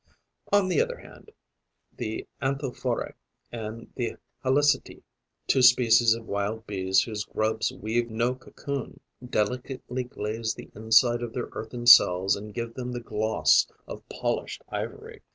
[0.51, 1.29] On the other hand,
[1.95, 3.13] the Anthophorae
[3.51, 5.03] and the Halicti,
[5.45, 11.33] two species of Wild Bees whose grubs weave no cocoon, delicately glaze the inside of
[11.33, 15.21] their earthen cells and give them the gloss of polished ivory.